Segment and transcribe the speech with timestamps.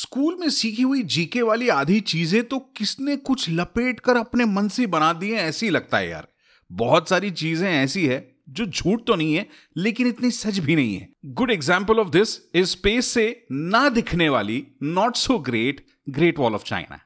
[0.00, 4.68] School में सीखी हुई जीके वाली आधी चीज़ें तो किसने कुछ लपेट कर अपने मन
[4.68, 6.26] से बना दिए ऐसी लगता है यार।
[6.70, 8.18] बहुत सारी चीज़ें ऐसी है
[8.48, 12.36] जो झूठ तो नहीं है, लेकिन इतनी सच भी नहीं है। Good example of this
[12.54, 17.00] is space से ना दिखने वाली not so great Great Wall of China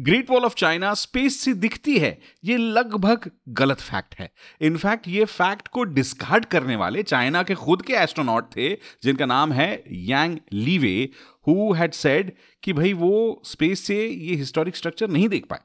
[0.00, 5.24] Great Wall of China space से दिखती है। ये लगभग गलत फैक्ट है। इनफैक्ट ये
[5.24, 10.38] फैक्ट को डिस्कार्ड करने वाले चाइना के खुद के एस्ट्रोनॉट थे, जिनका नाम है Yang
[10.52, 11.08] Liwei
[11.48, 15.60] who had said कि भाई वो स्पेस से ये हिस्टोरिक स्ट्रक्चर नहीं देख पाए।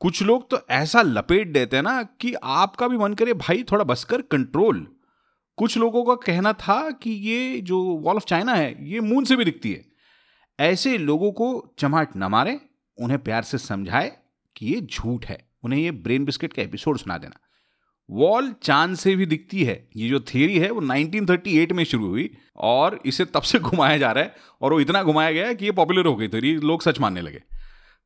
[0.00, 3.84] कुछ लोग तो ऐसा लपेट देते हैं ना कि आपका भी मन करे, भाई, थोड़ा
[3.84, 4.86] बस कर कंट्रोल
[5.56, 9.36] कुछ लोगों का कहना था कि ये जो वॉल ऑफ़ चाइना है, ये मून से
[9.36, 9.84] भी दिखती है।
[10.60, 12.60] ऐसे लोगों को चमाट न मारे।
[13.00, 14.16] उन्हें प्यार से समझाए
[14.56, 17.36] कि ये झूठ है। उन्हें ये ब्रेन बिस्किट का एपिसोड सुना देना।
[18.10, 22.36] वॉल चाँद से भी दिखती है। ये जो थियरी है, वो 1938 में शुरू हुई
[22.56, 25.72] और इसे तब से घुमाया जा रहा है और वो इतना घुमाया गया कि ये
[25.72, 27.42] पॉपुलर हो गई थी लोग सच मानने लगे।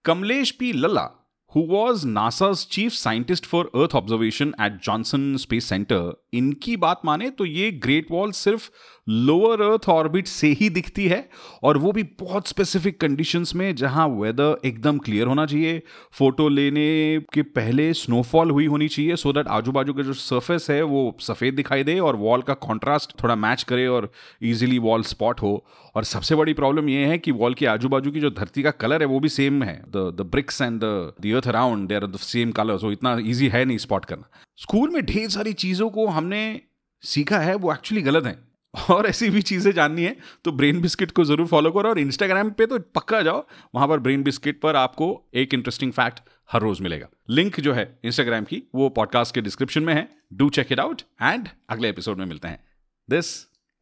[0.04, 1.23] Kamlesh P Lalla
[1.54, 6.02] who was NASA's chief scientist for Earth observation at Johnson Space Center,
[6.34, 8.68] इनकी बात माने तो ये ग्रेट वॉल सिर्फ़
[9.08, 11.28] लोअर अर्थ ऑर्बिट से ही दिखती है
[11.62, 15.82] और वो भी बहुत स्पेसिफिक कंडीशंस में जहाँ वेदर एकदम क्लियर होना चाहिए।
[16.18, 20.66] फ़ोटो लेने के पहले स्नोफॉल हुई होनी चाहिए सो दैट आजू बाजू का जो सर्फेस
[20.70, 24.10] है वो सफ़ेद दिखाई दे और वॉल का कॉन्ट्रास्ट थोड़ा मैच करे और
[24.42, 25.54] इजीली वॉल स्पॉट हो।
[25.94, 28.70] और सबसे बड़ी प्रॉब्लम ये है कि वॉल के आजू बाजू की जो धरती का
[28.70, 32.10] कलर है वो भी सेम है। The the bricks and the earth around there are
[32.10, 34.28] the same colour so इतना ईजी है नहीं स्पॉट करना।
[34.58, 36.60] स्कूल में ढेर सारी चीज़ों को हमने
[37.02, 38.42] सीखा है, वो एक्चुअली गलत है।
[38.74, 42.50] और ऐसी भी चीज़ें जाननी है तो ब्रेन बिस्किट को ज़रूर फॉलो करो और इंस्टाग्राम
[42.50, 46.80] पे तो पक्का जाओ, वहाँ पर ब्रेन बिस्किट पर आपको एक इंटरेस्टिंग फैक्ट हर रोज
[46.80, 50.80] मिलेगा। लिंक जो है इंस्टाग्राम की, वो पॉडकास्ट के डिस्क्रिप्शन में है। Do check it
[50.80, 52.62] out and अगले एपिसोड में मिलते हैं।
[53.08, 53.34] This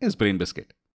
[0.03, 0.73] is brain biscuit